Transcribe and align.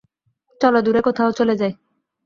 চলো 0.61 0.79
দূরে 0.81 1.01
কোথাও 1.01 1.29
চলে 1.31 1.53
যাই। 1.55 1.73